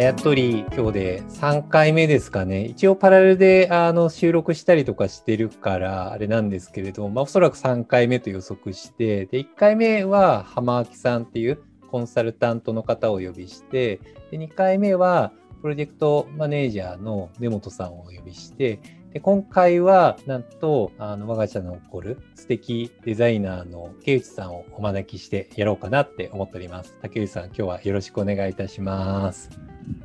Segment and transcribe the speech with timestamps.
[0.00, 2.64] あやとり今日で3回目ですかね。
[2.64, 18.80] 一応パラレルであの収録したりとかしてるからあれなんですけれども、まあ、おそらく3回目と予測して、で、1回目は浜明さんっていうコンサルタントの方をお呼びして、で2回目はプロジェクトマネージャーの根本さんをお呼びして、
[19.12, 26.94] で今回は、なんと、あの、我が社の起こる素敵デザイナーの竹内さんをお招きしてやろうかなって思っております。
[27.02, 29.50] 竹内さん、今日はよろしくお願いいたします。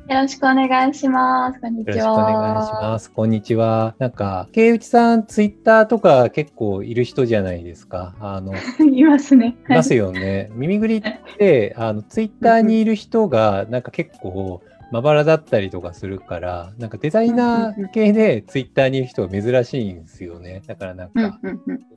[0.08, 1.60] よろしくお願いします。
[1.60, 1.94] こんにちは。
[1.94, 3.10] よろしくお願いします。
[3.12, 3.94] こんにちは。
[4.00, 8.16] なんか、竹内さん、ツイッターとか結構いる人じゃないですか。
[8.18, 8.54] あの、
[8.92, 9.56] いますね。
[9.68, 10.50] いますよね。
[10.54, 11.02] 耳ぐりっ
[11.38, 20.62] て、あの、ツイッターにいる人が、なんか結構、まばらだったりとかするから、なんかデザイナー系でツイッターにいる人が珍しいんですよね。
[20.66, 21.40] だからなんか、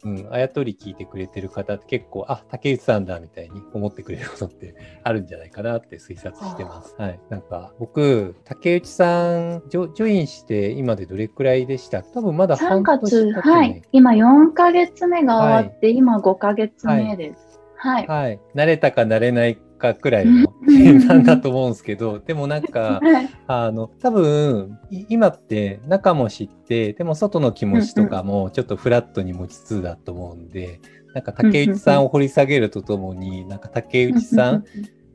[0.03, 6.95] うん、あやとり聞いてくれてる方って結構、あ、竹内さんだみたいに思ってくれることってあるんじゃないかなって推察してます。
[6.97, 7.19] はい。
[7.30, 12.02] なんか僕、竹内さんジョ、ジョインして今でどれくらいでした？
[12.02, 13.81] 多分まだ半年経っはい。
[13.91, 17.59] 今4ヶ月目が終わって、はい、今5ヶ月目です。
[17.75, 18.08] はい。
[18.08, 18.39] はい。
[18.56, 23.02] 慣れたか慣れないかくらいの点なんだと思うんですけど、 でもなんか、
[23.47, 24.77] あの、多分、
[25.09, 30.80] 今って中も知って、でも外の気持ちとかもちょっとフラットに持ちつつだと思うんで、
[31.16, 34.63] なんか竹内さんを掘り下げるとともに、なんか竹内さん、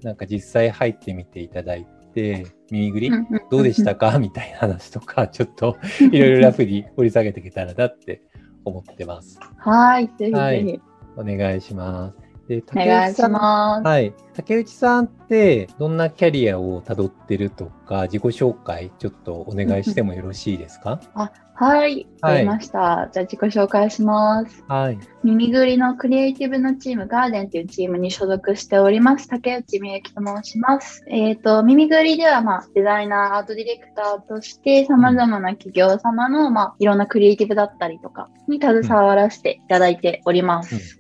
[0.02, 3.10] なんか実際入ってみていただいて、耳ぐり
[3.50, 4.18] どうでしたか？
[4.18, 5.76] みたいな話とか、ちょっと
[6.10, 8.22] いろいろラフに掘り下げていけたらなって
[8.64, 9.38] 思ってます。
[9.58, 10.80] はい、ぜひぜひ、はい。
[11.16, 12.23] お願いします。
[12.48, 13.32] で竹内さん
[13.82, 21.00] はい、竹内さんってどんなキャリアをたどってるとか自己紹介ちょっとお願いしてもよろしいですか？
[21.14, 23.08] あはい、わかりました。
[23.12, 24.64] じゃあ自己紹介します。
[24.66, 24.98] はい。
[25.22, 29.28] 耳ぐりのクリエイティブのチーム、ガーデンというチームに所属しております。
[29.28, 31.04] 竹内美幸と申します。
[31.06, 40.98] えっ、ー、と、耳ぐりでは、まあ、デザイナー、アートディレクターとして、様々な企業様の、まあ、いろんなクリエイティブだったりとかに携わらせていただいております。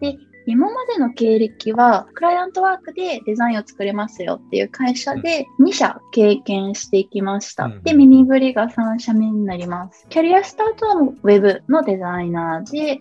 [0.00, 0.16] で、
[0.46, 7.68] 今までの経歴は、クライアントワークでデザインを作れますよっていう会社で2社経験していきました。
[7.82, 10.06] で、ミニグリが3社目になります。
[10.08, 13.00] キャリアスタートはウェブのデザイナーで、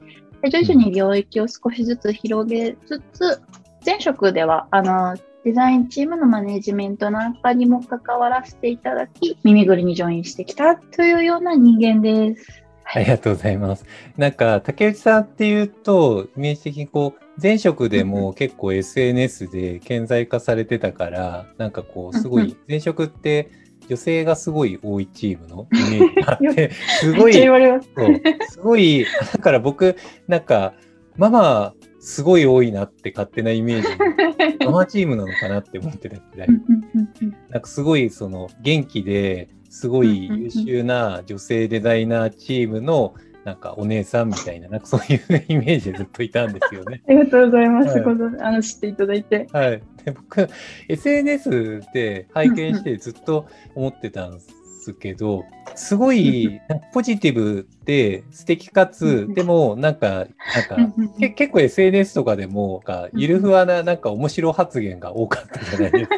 [0.50, 3.42] 徐々に領域を少しずつ広げつつ、
[3.86, 12.64] 前職では、あの、デザインチームのマネジメントなんかにも関わらせていただき、耳ぐりにジョインしてきたというような人間です。
[12.94, 13.86] ありがとうございます。
[14.18, 23.50] なんか、竹内さんっていうと、イメージ的にこう、前職でも結構 SNS で顕在化されてたから、なんかこう、すごい、前職って
[23.88, 26.22] 女性がすごい多いチームの イメージ。
[26.22, 27.14] があって、す。
[27.14, 27.34] ごい、
[28.50, 29.96] すごい、だから僕、
[30.28, 30.74] なんか、
[31.16, 33.88] ママ、すごい多いなって勝手なイメージ、
[34.66, 36.48] ママチームなのかなって思ってたくらい、
[37.50, 43.16] なんかすごいその元気で、すごい優秀な女性デザイナーチームの
[43.46, 47.02] なんかお姉さんみたいな、なんかそういうイメージでずっといたんですよね。
[47.08, 47.98] ありがとうございます。
[48.00, 49.48] はい、あの知っていただいて。
[49.52, 49.82] はい。
[50.04, 50.48] で僕、
[50.90, 56.60] SNS で拝見してずっと思ってたんですけど、すごい
[56.94, 60.28] ポジティブで素敵かつ、でもなんか、
[60.70, 66.18] なんかけ結構 SNS とかでも、かゆるふわななんか面白発言が多かったじゃないですか。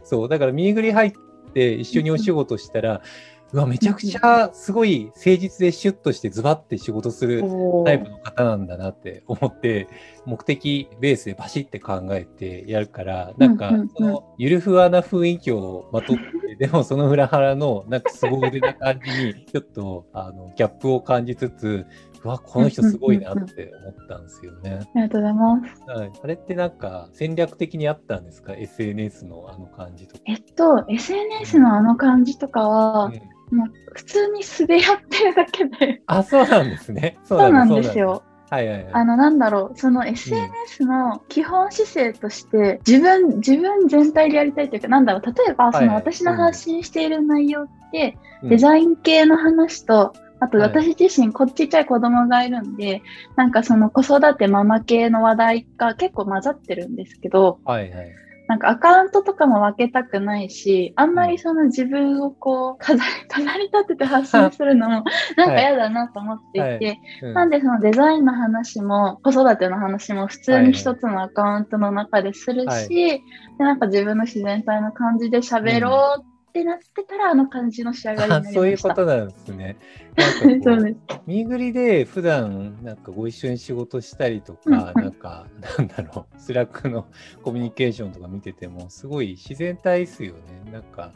[0.04, 1.12] そう、だから右ぐり入っ
[1.50, 3.02] って一緒にお仕事したら、
[3.52, 7.42] うわ、めちゃくちゃすごい誠実でシュッとしてズバッて仕事する
[7.84, 9.88] タイプの方なんだなって思って、
[10.24, 21.86] 目的ベースでバシッて考えてやるから、なんか、そのゆるふわな雰囲気をまとって、でもその裏腹のなんか凄腕な感じに、ちょっとあのギャップを感じつつ、う
[22.28, 24.80] わ、この人すごいなって思ったんですよね。
[24.80, 25.82] ありがとうございます。
[25.90, 26.12] はい。
[26.22, 30.22] あれってなんか戦略的にあったんですか ?SNS のあの感じとか。
[30.26, 33.12] えっと、SNS のあの感じとかは、
[33.50, 36.02] うん、もう普通に素でやってるだけで。
[36.06, 37.18] あ、そうなんですね。
[37.24, 38.22] そうなんですよ。
[38.50, 53.02] はいはいはい、あの、なんだろう、その SNS の基本姿勢として、自分、自分全体でやりたいというか、なんだろう、例えば、その私の発信している内容って、デザイン系の話と、あと私自身、こっちっちゃい子供がいるんで、
[53.36, 58.10] なんかその子育てママ系の話題が結構混ざってるんですけど、はいはい。
[58.50, 65.04] なんかアカウントとかも分けたくないし、あんまりその自分をこう飾り、 飾り立てて発信するのも
[65.36, 67.00] なんか嫌だなと思っていて、はい。
[67.22, 73.22] うん、なんでそのデザインの話も子育ての話も普通に一つのアカウントの中でするし、はい、で
[73.58, 78.60] なんか自分の自然体の感じで喋ろうっってなってたら、あの感じの仕上がりになりました。
[78.60, 79.76] そういうことなんですね。
[80.44, 85.46] なんかこう見ぐりで普段なんかご一緒に仕事したりとか、なんか、
[85.78, 87.06] なんだろう、 Slack の
[87.42, 90.72] コミュニケーションとか見てても、すごい自然体ですよね。
[90.72, 91.12] なんか、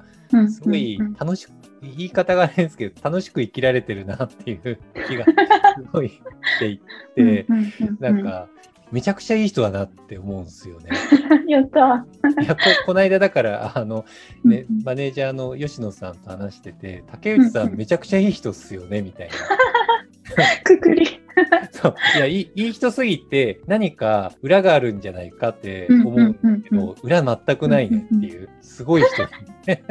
[0.48, 1.52] すごい楽しく、
[1.82, 4.78] 言い方があれですけど、楽しく生きられてるなっていう
[5.08, 5.25] 気が
[5.76, 6.20] すごいし
[6.60, 6.81] てい
[7.16, 7.46] て、
[7.98, 8.48] なんか、
[8.92, 10.90] めちゃくちゃいい人だなって思うんですよね。
[11.52, 12.06] やった。
[12.43, 14.05] いやこ この間だからあの、
[14.44, 19.35] ね、マネージャーの吉野さんと話してて竹内さんめちゃくちゃいい人っすよねみたいな。
[20.64, 21.20] くくり。
[21.73, 21.94] そう。
[22.17, 29.29] いやいい人すぎて何か裏があるんじゃないかって思うんだけど、裏全くないねっていうすごい人に、
[29.67, 29.85] ね、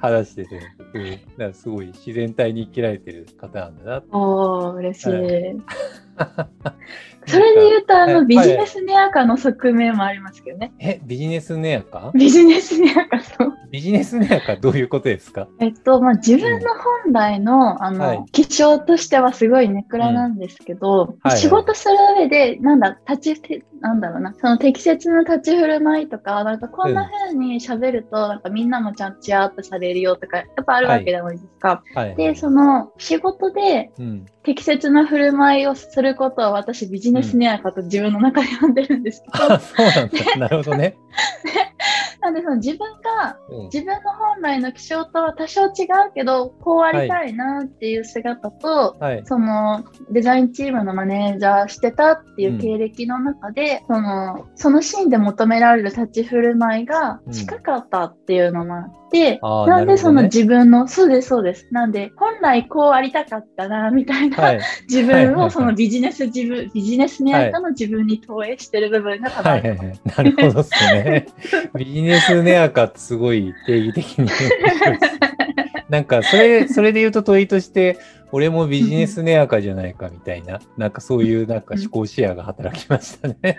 [0.00, 0.60] 話してて、
[0.94, 5.10] うん、だからすごい自然体に生きられてる方なんだなおー嬉しい。
[7.26, 10.72] それで言うと、あの、ビジネスネアカの側面もありますけどね。
[10.80, 12.10] え、ビジネスネアカ？
[12.14, 13.52] ビジネスネアカ、そう。
[13.70, 15.46] ビジネスネアカどういうことですか？
[15.60, 16.68] えっと、まあ、自分の
[17.04, 31.82] 本来の、うん、あの、はい、気象としてはすごいネクラなんですけど、うんはいはい、仕事する上で、なんだ、立ち、なんだろうな、その適切な立ち振る舞いとか、なんかこんな風に喋ると、なんかみんなもちゃんちやっとされるよとか、やっぱあるわけじゃないですか。
[31.94, 32.08] はい。
[32.08, 33.90] はい、で、その仕事で
[34.48, 39.54] 適切な振る舞いをすることは私ビジネスネアかと自分の中で呼んでるんですけど。
[39.54, 40.36] うん、そうなんだ。
[40.38, 40.96] なるほどね。
[42.20, 45.70] なんでその自分が、うん、自分の本来の気象とは多少違う
[46.14, 61.68] けど、こうありたいなっていう姿と、はい、そのデザインチームのマネージャーしてたっていう経歴の中で、うん、そのそのシーンで求められる立ち振る舞いが近かったっていうのもあって、うん、なんでその自分の、ね、そうですそうです。
[61.70, 71.26] なんで本来こうありたかったなみたいな、はい、自分をそのビジネス自分、ビジネスネアカの自分に投影してる部分が多分、はいはいはい、なるほどですね。
[71.76, 74.28] ビジネスネアカってすごい定義的に
[75.88, 77.98] なんかそれ、それで言うと問いとして、
[78.30, 83.58] 俺もビジネスネアカじゃないかみたいな、なんかそういうなんか思考シェアが働きましたね。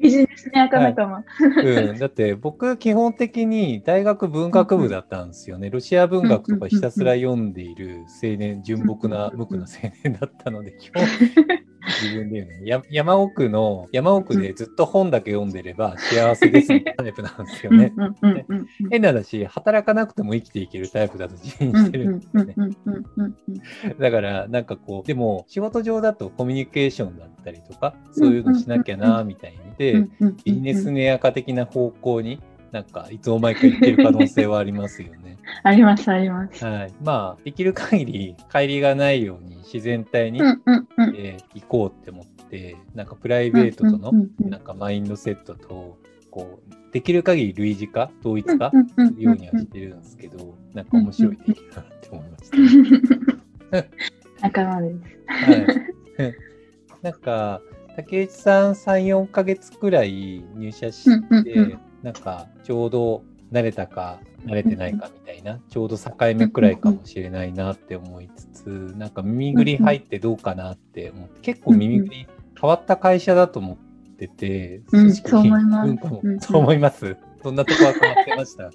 [0.00, 1.22] ビジネスネアカ仲間、は
[1.62, 1.98] い、うん。
[1.98, 5.70] だって僕基本的に大学文学部だったんですよね。
[5.70, 11.04] ロシア文学とかひたすら読んでいる青年、純朴な無垢な青年だったので、基本
[12.02, 17.92] 自分で言うのや山奥の、山奥でずっと本だけ読んでれば幸せです タイプなんですよね。
[18.90, 22.54] 変な話、働かなくても生きていけるタイプだと自認してるんですね。
[23.98, 30.06] だから、なんかこう、でも仕事上だとコミュニケーションだったりとか、そういうのしなきゃな、みたいにで、
[30.44, 32.40] ビジネスネア化的な方向に
[32.74, 35.23] なんかいつも毎回言ってる可能性はありますよね。
[35.62, 36.64] あります、あります。
[36.64, 36.94] はい。
[37.02, 45.98] まあ、できる限り帰りがないように自然体に、うんうんうん、えー、行こうって思って、なんかプライベートとのなんかマインドセットと、
[46.30, 51.46] こう、できる限り類似化、統一化するようにはしてるんですけど、なんか面白いなっ
[52.00, 52.50] て思いまし
[53.70, 53.86] た。
[54.42, 54.98] 仲間です。
[56.18, 56.34] はい。
[57.02, 57.60] なんか、
[57.96, 61.04] 竹内さん3、4ヶ月くらい入社し
[61.44, 72.26] て、なんかちょうど慣れたか慣れてないかみたいな、ちょうど境目くらいかもしれないなって思いつつ、なんか耳ぐり入ってどうかなって思って、結構耳ぐり
[72.60, 76.46] 変わった会社だと思ってて、うん、そう思います。
[76.46, 77.16] そう思います。
[77.42, 78.70] どんなとこが変わってました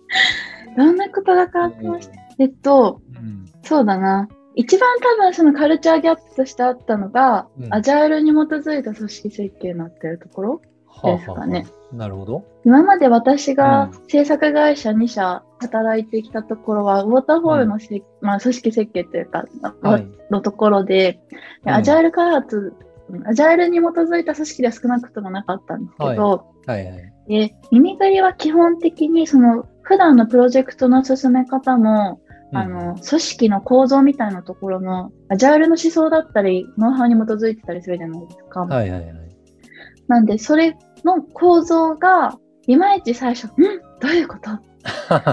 [0.78, 4.30] どんなことが変わってました、えっと、うん、そうだな。
[4.56, 10.62] 一番多分そのカルチャーギャップとしてあったのが、うん、アジャイルに基づいた組織設計になってるところ
[11.04, 11.60] ですかね。
[11.60, 12.46] ははなるほど。
[12.66, 19.46] 今まで私が制作会社2社働いてきたところは、ウォーターフォールのせ、うん、まあ、組織設計というか、
[19.82, 21.20] はい、のところで、
[21.64, 22.74] でアジャイル開発、
[23.26, 26.86] アジャイルに基づいた組織では少なくともなかったんですけど、はい。
[26.86, 32.22] はいはい、で耳ぐりは基本的にその普段のプロジェクトの進め方も、
[32.54, 38.62] あの、組織の構造みたいなところの、アジャイルの思想だったり、ノウハウに基づいてたりするじゃないですか。
[38.62, 39.14] はいはいはい。
[40.08, 42.38] なんで、それの構造が、
[42.68, 43.52] いまいち最初、ん？
[44.00, 44.52] どういうこと？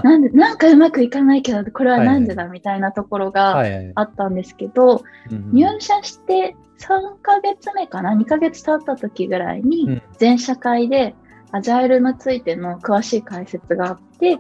[0.02, 3.62] なんで、なんかうまくいかないけど、これはなんでだみたいなところが
[3.94, 11.14] あったんですけど、入社して3ヶ月目かな ?2 ヶ月経った時ぐらいに、全社会で
[11.52, 14.38] アジャイルについての詳しい解説があって、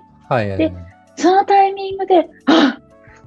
[0.56, 0.72] で、
[1.16, 2.78] そのタイミングで、あ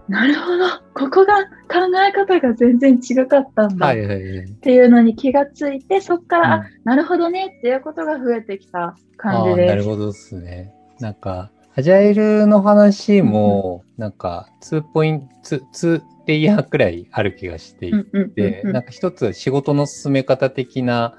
[0.09, 0.65] なるほど。
[0.95, 9.69] ここが考え方が全然違かったんだっていうのに気がついて、そこから、うん、なるほどねっていうことが増えてきた感じです。
[9.69, 10.73] なるほどですね。
[10.99, 17.91] なんか、アジャイルの話も、なんか、2ポイント、2レイヤーくらいある気がしてい
[18.35, 21.15] て、なんか一つは仕事の進め方的な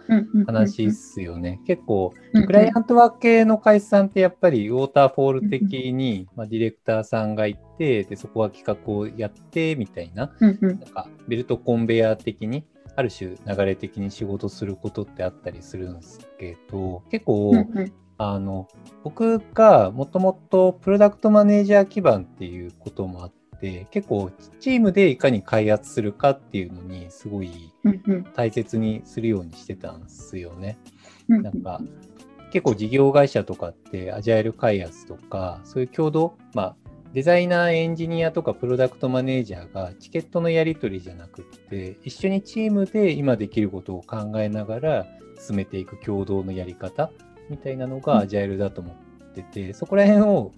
[0.46, 1.60] 話っすよね。
[1.66, 2.14] 結構、
[2.46, 17.66] クライアントワーク系の会社さんってやっぱりウォーターフォール的に、まあ、ディレクターさんがいて、で、そこは企画をやって、みたいな、なんかベルトコンベヤー的に、ある種流れ的に仕事することってあったりするんですけど、結構、
[18.22, 18.68] あの、
[19.02, 27.72] 僕がもともとプロダクトマネージャー基盤っていうこともあって、結構チームでいかに開発するかっていうのにすごい
[28.34, 30.76] 大切にするようにしてたんですよね。
[31.28, 31.80] なんか
[32.52, 36.76] 結構事業会社とかってアジャイル開発とかそういう共同、まあ
[37.14, 45.06] デザイナー、エンジニアとかプロダクトマネージャーがチケットのやり取りじゃなくって、一緒にチームで今できることを考えながら
[45.38, 47.10] 進めていく共同のやり方
[47.50, 50.52] みたいなのがアジャイルだと思ってて、そこら辺を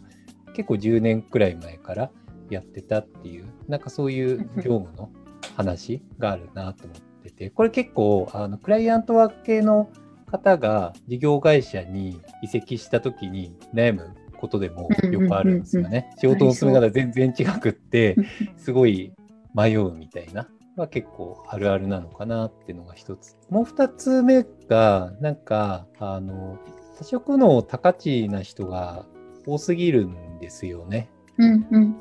[0.54, 2.10] 結構10年くらい前から
[2.50, 5.10] やってたっていう、なんかそういう業務の
[5.56, 9.90] 話があるなと思ってて、これ結構、あのクライアントワーク系の
[10.30, 16.14] 方が事業会社に移籍した時に悩むことでもよくあるんですよね。
[16.18, 18.16] 仕事の進め方全然違くって、
[18.56, 19.14] すごい
[19.54, 20.48] 迷うみたいな。
[20.76, 23.36] は結構あるあるなのかなっていうのが一つ。
[23.50, 26.58] もう二つ目が、なんか、あの、
[27.02, 29.04] 多色の高値な人が
[29.44, 31.10] 多すぎるんですよね。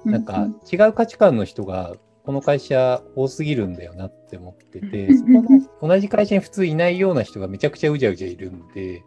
[0.05, 9.03] なんか違う価値観の人がこの会社多すぎるんだよなって思ってて、そこの同じ会社に普通いないような人がめちゃくちゃうじゃうじゃいるんで、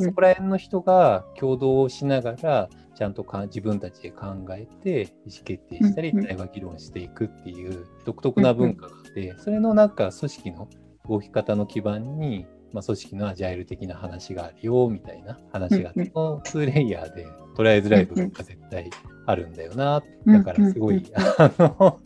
[0.00, 10.68] そこら辺の人が共同しながら、ちゃんとか自分たちで考えて意思決定したり、対話議論していくっていう独特な文化があって、それのなんか組織の
[11.06, 17.26] 動き方の基盤に、まあ、組織のアジャイル的な話があるよみたいな話が、この2レイヤーで
[17.56, 18.90] 捉えづらい部分が絶対
[19.26, 20.02] あるんだよな。
[20.26, 21.04] だからすごい、
[21.38, 22.00] あの、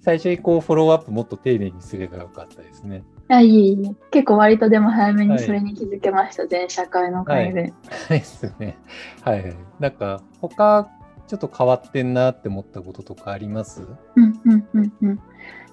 [0.00, 3.04] 最初にこうフォローアップもっと丁寧にすればよかったですね。
[3.28, 7.60] あいいいい結構割とでも早めにそれに気づけました、はい、全社会の会で。
[7.60, 7.72] はい、
[8.18, 8.78] ですね。
[9.22, 9.54] はい。
[9.78, 10.88] なんか他
[11.26, 13.82] ちょっと変わってんなって思ったこととかあります？
[14.16, 15.20] うんうんうんうん。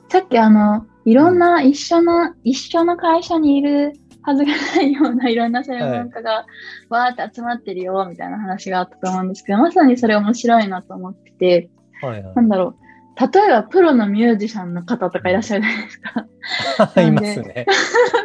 [0.10, 3.94] さっきあの、いろんな一緒の、うん、一緒の会社にいる
[4.26, 6.46] はずがないようないろんな専門家が
[6.90, 11.70] わーって集まってるよみたいな話があったと思うんですけど、まさにそれ面白いなと思ってて、
[12.02, 12.86] はいはい、なんだろう。
[13.18, 17.02] 例えばプロのミュージシャンの方とかいらっしゃるじゃないですか。
[17.02, 17.66] いますね。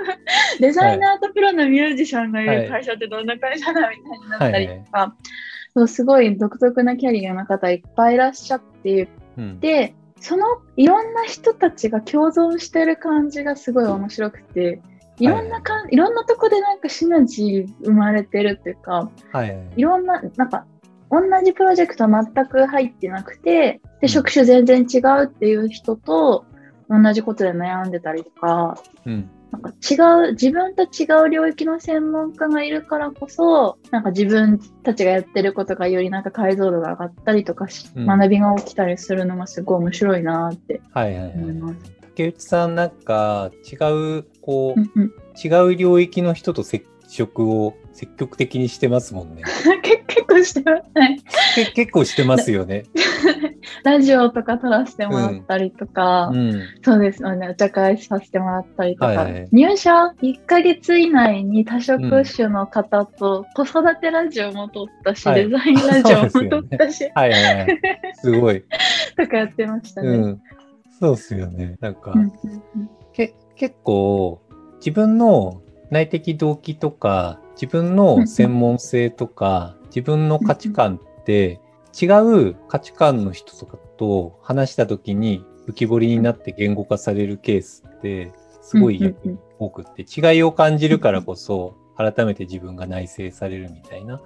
[0.58, 5.12] デザイナーとプロのミュージシャンがいる会社ってどんな会社だみたいになったりとか、はいはい、
[5.74, 14.82] そうすごい独特なキャリアの方いっぱいいらっしゃってうん、で、そのいろんな人たちが共存してる感じがすごい面白くて、
[15.20, 19.82] いろんなかん、はい、いろんなとこでなんかシナジー生まれてるっていうか、はい、い。
[19.82, 20.66] ろんな、なんか
[21.10, 26.44] 同じプロジェクト全く入ってなくて、で、職種全然違うっていう人と
[26.88, 41.74] 同じことで悩んでたりとか、うん、なんか違う、自分と違う領域の専門家がいるからこそ、なんか自分たちがやってることがよりなんか解像度が上がったりとかし、うん、学びが起きたりするのがすごい面白いなって思います。
[41.74, 41.80] はい。
[41.80, 43.76] はいはい、竹内さんなんか違
[44.18, 45.12] う、こう、うんうん、
[45.42, 49.42] 違う領域の人と接触を積極的にしてますもんね。
[49.82, 51.20] 結構してます、ね。
[51.74, 52.84] 結構してますよね。
[53.84, 56.50] ラジオとか撮らせてもらったりとか、うん。
[56.50, 67.78] うん、そうですね、お茶会させてもらったりとか、はいはい、入社1ヶ月以内に多職種の方と子育てラジオも撮ったし、デザインラジオも撮ったし、はいはいはい、
[68.14, 68.62] すごい。
[69.16, 70.36] とかやってましたね。
[71.00, 71.76] そうっすよね。
[71.80, 72.14] なんか、
[73.12, 74.42] け結構
[74.76, 81.60] 自分の内的動機とか、自分の専門性とか、自分の価値観って
[81.98, 82.06] 違
[82.50, 89.14] う価値観の人とかと話した時に浮き彫りになって言語化されるケースってすごい
[89.58, 94.20] 多くって違いを感じるからこそ改めて自分が内省されるみたいな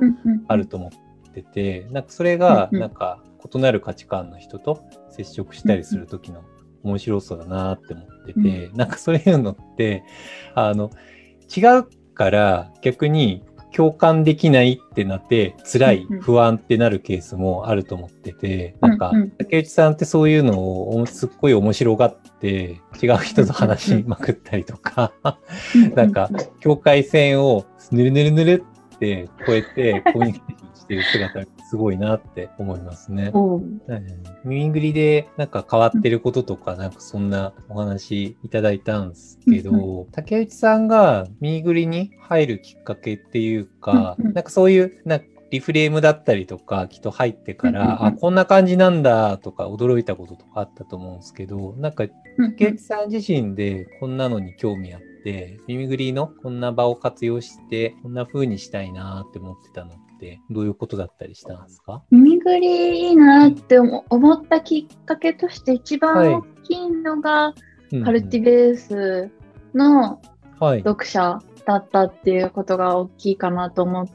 [0.49, 0.91] あると思
[1.29, 6.43] っててなんかそれがなんか異なる価値観の人と接触したりする時の
[6.85, 10.05] 面白そうだなって思っててなんかそういうのって
[10.55, 10.91] あの
[11.55, 13.43] 違うから逆に
[13.75, 20.61] 共感できないってなって辛い、不安ってなるケースもあると思ってて、なんか、竹内さんってそういうの
[20.97, 25.13] をすっごい面白がって違う人と話しまくったりとか、
[25.97, 33.33] なんか境界線をぬるぬるぬるって越えて コミュニケーションしてる姿がすごいなって思いますね。
[34.45, 45.21] 耳ぐりでなんか変わってることとか、なんかそんなお話いただいたんですけど、竹内さんが耳ぐりに入るきっかけっていうか、なんかそういう、な
[45.55, 48.05] リフレームだったりとか、きっと入ってから、うんうんうん。
[48.07, 52.05] あ、こんな感じなんだとか、驚いたこととかあったと思うんですけど、なんか、
[52.37, 55.07] うんケイチさん自身でこんなのに興味あって、
[55.67, 62.03] 耳ぐりのこんな場を活用して、こんな風にしたいなって思ってたのって、どういうことだったりしたんですか？
[62.11, 67.55] 耳ぐりいいなって思思ったきっかけとして一はい番大きいのが、
[68.05, 69.31] カルティベース
[69.75, 70.21] の
[70.61, 74.07] 読者だったっていうことが大きいかなと思っ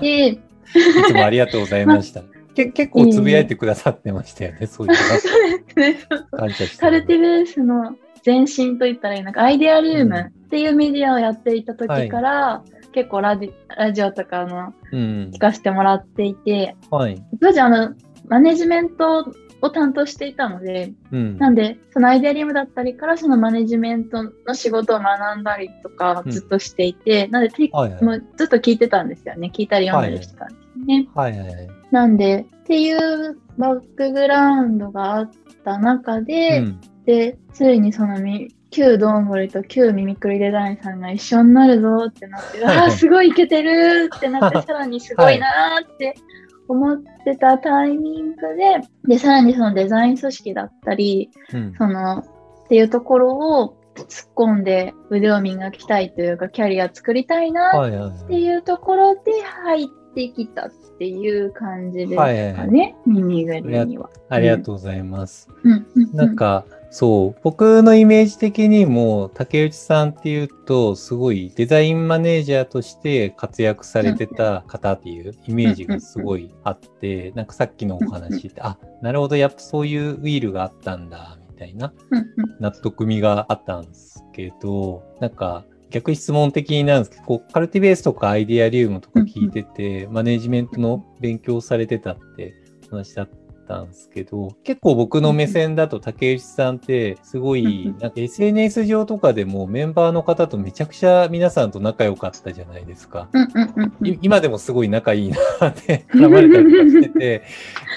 [0.32, 0.40] いて、
[1.06, 2.22] つもありがとうございました。
[2.54, 5.98] け結構つぶやいてくださってましたよね、そういう そうですね。
[6.32, 6.38] の。
[6.38, 12.62] 感謝してカルティベースの前身といったらいいのか、アイデアルームっていうメディアをやっていた時から、
[12.92, 15.38] 結構ラジラジオとかのうん聞。
[15.38, 17.22] かせてもらっていて、はい。
[17.40, 17.94] 当時あの、
[18.28, 21.38] マネジメントを担当していたので、うん。
[21.38, 29.50] なんで、そのアイデアリームだったりから、そのマネジメントの仕事を学んだりとかうんずっとしていて、なんで、てはいはいもうずっと聞いてたんですよね。
[29.54, 31.08] 聞いたり読んだりしてたんですね。
[31.14, 31.68] はいはいはい。
[31.90, 35.30] なんで、っていうバックグラウンドがあっ
[35.64, 46.14] た中で、うんで、ついにそのみ、旧ドンボリと旧ミミクリデザインさんが一緒になるぞってなって、はいああ、すごいいけてるってなって、さらにすごいなーって
[46.68, 51.74] 思ってたタイミングで、で、さらにそのデザイン組織だったり、うん。
[51.76, 52.24] その、っ
[52.68, 57.72] ていうところを突っ込んで腕を磨きたいというか、キャリア作りたいな。
[57.74, 59.32] っていうところで
[59.64, 64.10] 入ってきたっていう感じですかはいはいね、耳ぐりには。
[64.28, 65.48] ありがとうございます。
[65.64, 81.92] うんうんうんなんか、そう、僕のイメージ的にも、竹内さんっていうと、すごいデザインマネージャーとして活躍されてた方っていうイメージがすごいあって、なんかさっきのお話って、あ、なるほど、やっぱそういうウィールがあったんだ、みたいな
[82.58, 92.54] 納得みがあったんですけど、なんか、逆質問的になるんですけど、こうカルティベースとかアイディアリウムとか聞いてて、マネジメントの勉強されてたって
[92.90, 93.36] 話だった
[93.82, 103.28] んですけど、結構僕の目線だと竹内さんってすごい、なんか SNS 上とかでもメンバーの方とめちゃくちゃ皆さんと仲良かったじゃないですか。
[104.22, 107.42] 今でもすごい仲いいなって絡まれたりとかしてて、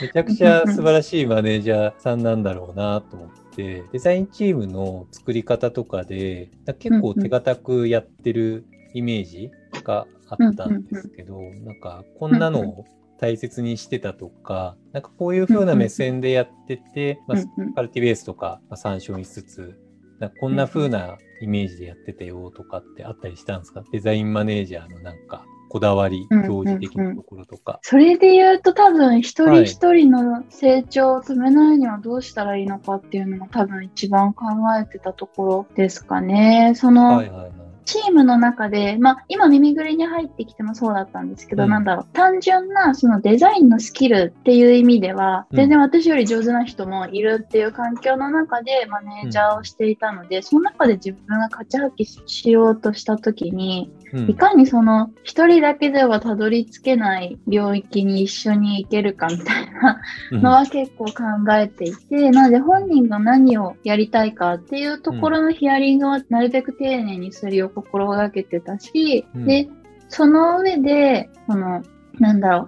[0.02, 6.50] めちゃくちゃ素晴らしいマネージャーさんなんだろうなと思って、デザインチームの作り方とかで、
[6.80, 9.52] 結構手堅くやってるイメージ
[9.84, 12.86] があったんですけど、なんかこんなのを
[13.24, 19.80] 大切にしてたとか、なんかこういう風な目線でやってて、まあうんうんカルティベースとかまあ参照にしつつ、
[20.20, 23.84] なんかこんな風なイメージでやってたよとかってあったりしたんですか？
[23.94, 27.80] デザインマネージャーのなんかこだわり、うんうんうん表示的なところとか。
[27.82, 34.46] それで言うと多分一はい人一人の成長を止めないにはどうしたらいいのかっていうのも多分一番考
[34.78, 36.74] えてたところですかね。
[36.76, 37.52] その、はいはいはい。
[37.86, 41.70] チームの中で、まあ、今耳ぐりに入ってきてもそうだったんですけど、うん。
[41.70, 45.58] なんだろう、単純なそのデザインのスキルっていう意味では、うん。
[45.58, 54.30] 全然私より上手な人もいるっていう環境の中でマネージャーをしていたので、その中で自分が勝ち発揮しようとした時に、うん。
[54.30, 61.14] いかにその一人だけではたどり着けない領域に一緒に行けるかみたいなのは結構考
[61.54, 69.46] えていて、なので本人が何をやりたいかっていうところのヒアリングはなるべく丁寧にするよう心がけてたし、うん。
[69.46, 69.68] で、
[70.08, 71.84] その上で、その、
[72.20, 72.68] なんだろ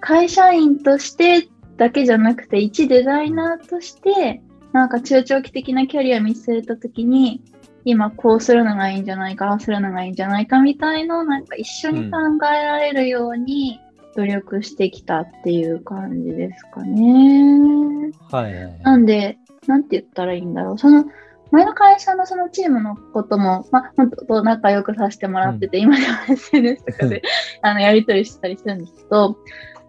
[0.00, 7.42] 会社員としてだけじゃなくて、一デザイナーとして、なんか中長期的なキャリア見据えたときに、
[7.84, 13.80] 今こうするのがいいんじゃないか、ああするのがいいんじゃないかみたいのをなんか一緒に考えられるように
[14.14, 18.12] 努力してきたっていう感じですかね。
[18.30, 18.80] はいはいはい。
[18.82, 20.78] なんで、なんて言ったらいいんだろう。
[20.78, 21.04] その、
[21.50, 27.22] 前の会社のそのチームのことも、まあ、本当仲良くさせてもらってて、今でも SNS とかで、
[27.60, 29.36] あの、やりとりしてたりするんですけど、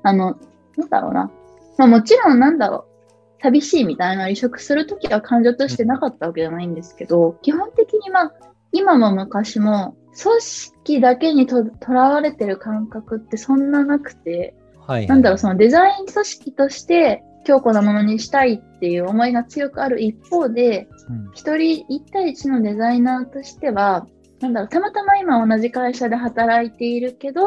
[0.03, 0.37] あの、
[0.77, 1.31] なんだろうな。
[1.77, 3.41] まあ、もちろんなんだろう。
[3.41, 8.33] 寂しいみたいな離職するときは感情としてなかったわけじゃないんですけど、基本的にまあ、
[8.73, 14.55] 今も昔も、組織だけにととらわれてる感覚ってそんななくて、
[14.85, 15.07] はいはい。
[15.07, 20.01] なんだろう、そのデザイン組織として強固なものにしたいっていう思いが強くある。
[20.01, 21.31] 一方で、うん。
[21.33, 24.07] 一人一対一のデザイナーとしては、
[24.39, 27.41] なんだろう、たまたま今同じ会社で働いているけど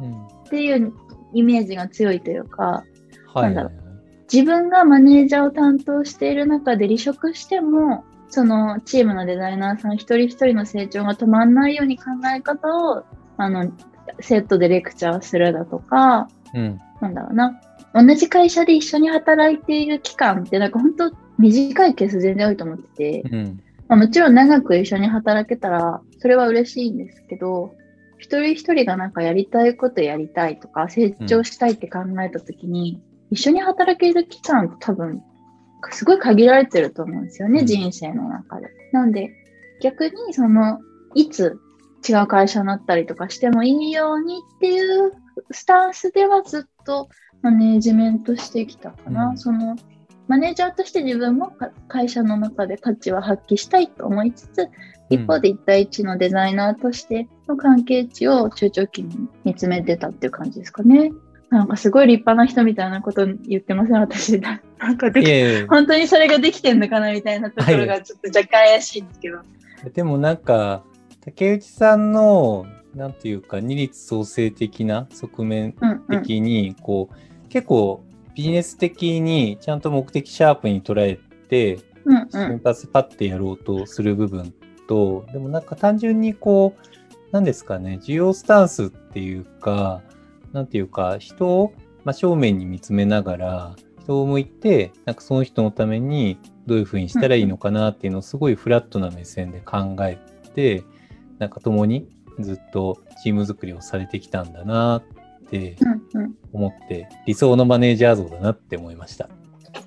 [0.00, 0.26] うん。
[0.26, 0.92] っていう
[1.34, 2.84] イメージが強いというか、
[3.34, 3.74] はいはいはい。
[4.32, 13.04] 自分がマネージャーを担当している中で離職しても、そのチームのデザイナーさん一人一人の成長が止まらないように考え方を、
[13.36, 13.72] あの、
[14.20, 16.80] セットでレクチャーするだとか、うん。
[17.00, 17.60] なんだろうな。
[17.94, 23.60] 同じ会社で一緒に働いている期間って、なんか本当短いケース全然多いと思ってて、うん。
[23.88, 27.74] まあ、もちろん長く一緒に働けたら、それは嬉しいんですけど、
[28.18, 35.22] 一人一人がなんかやりたいことやりたいとか、成長したいって考えたときに、うん、一緒に働ける期間多分、
[35.90, 38.68] すごい限られてると思うんですよね、うん、人生の中で。
[38.92, 39.30] なんで、
[39.80, 40.78] 逆にその、
[41.14, 41.58] いつ
[42.08, 45.12] 違う会社になったりとかしてもいいようにっていう
[45.50, 47.08] スタンスではずっと
[47.42, 49.30] マネージメントしてきたかな。
[49.30, 49.76] うん、その
[50.26, 51.52] マネージャーとして自分も
[51.88, 54.68] 会社の中で価値は発揮したいと思いつつ、
[55.10, 61.12] 一方で1対1のデザイナーとしての関係値を中長期に見つめてたっていう感じですかね。
[61.50, 64.38] なんかすごい立派な人みたいなこと言ってません、私。
[64.40, 69.38] なんかでき、本当にそれができてんのかなみたいなところがちょっと若干怪しいんですけど。
[69.94, 70.84] でもなんか、
[71.24, 75.74] 竹内さんの、なんていうか、二律創生的な側面
[76.10, 81.78] 的に、こう、うんうん、結構ビジネス的にちゃんと目的シャープに捉えて、
[82.30, 84.52] 瞬発パッてやろうとする部分
[84.86, 90.02] と、でもなんか単純にこう、なんですかね、需要スタンスっていうか、
[90.52, 91.72] なんていうか、人を
[92.04, 100.18] 真正面に見つめながら、人を向いて、なんかその人のためにどういうふうにしたらいいのかなっていうのをすごいフラットな目線で考え
[100.54, 100.84] て、
[101.38, 102.08] なんか共に
[102.40, 105.02] ずっとチーム作りをされてきたんだなっ
[105.50, 105.76] て
[106.52, 109.28] 思って、理想のマネージャー像だなって思いました。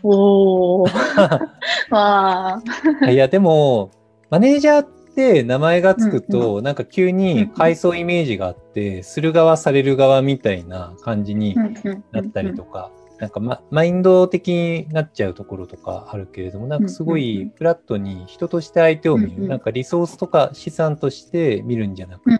[0.04, 1.50] おー。
[1.92, 2.62] わ
[3.10, 3.92] いや、でも、
[4.30, 11.56] マネージャーって名前がつくと、うんうん、なんか急に階層イメージがあって、する側される側みたいな感じに
[12.12, 22.32] なったりとか、なんか、ま、マインド的になっちゃうところとかあるけれども、なんかすごいフラットに人として相手を見る、なんかリソースとか資産として見るんじゃなく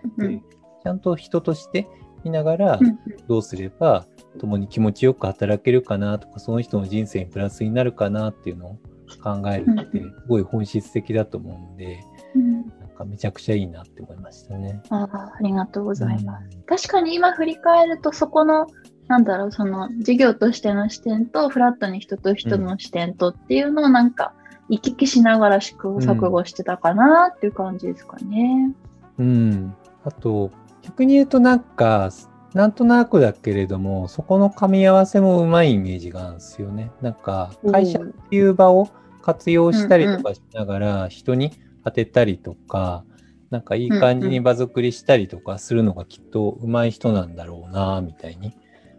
[0.82, 1.86] ちゃんと人として
[2.24, 2.80] 見ながら、
[3.28, 4.06] どうすれば
[4.40, 8.78] 共に気持ちよく働けるかなとか、その人の人生にプラスになるかなっていうのを
[9.22, 12.00] 考えるって、すごい本質的だと思うんで、
[12.34, 14.82] なんかめちゃくちゃいいなって思いましたね。
[14.90, 16.58] あありがとうございます。
[16.66, 18.66] 確かに今振り返ると、そこの
[19.08, 24.32] なんだろう、その事業としての視点と、フラットに人と人の視点とっていうのをなんか、
[24.68, 28.72] 行き来しながら試行錯誤してたかなっていう感じですかね。
[29.18, 29.26] うん。
[29.26, 30.50] うん、あと、
[30.82, 32.10] 逆に言うとなんか、
[32.54, 36.90] なんとなくだけれども、そこの噛み合わせもうまいイメージがあるんですよね。
[37.02, 38.88] なんか、会社っていう場を
[39.20, 41.52] 活用したりとかしながら、人に
[41.84, 43.04] 当てたりとか、
[43.50, 48.54] なんかいい感じに場作りしたりとかするのがきっとうまい人なんだろうな、みたいに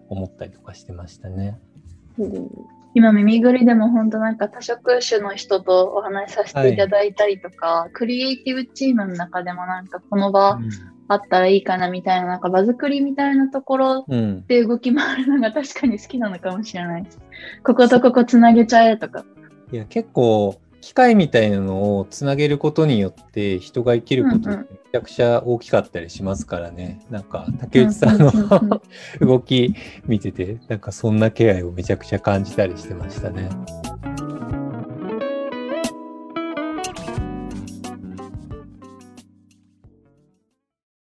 [0.10, 1.60] 思ったりとかしてましたね。
[2.96, 10.60] 今、耳ぐりでも本当なんか多職種の人とお話しさせていただいたりとか、はい、クリエイティブチームの中でもなんかこの場
[11.08, 14.06] あったらいいかなみたいな、なんか場作りみたいなところ
[14.48, 17.19] で動き回るのが確かに好きなのかもしれないです。
[17.63, 19.26] こことここつなげちゃえとか。
[19.72, 27.00] いや、結構機械みたいなのをつなげることによって人が生きることってめちゃくちゃ大きかったりしますからね。
[27.04, 28.32] うんうん、なんか竹内さんの
[29.26, 29.74] 動き
[30.06, 33.50] 見てて、なんかそんな気配をめちゃくちゃ感じたりしてましたね。